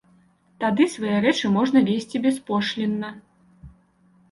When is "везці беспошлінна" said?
1.91-3.15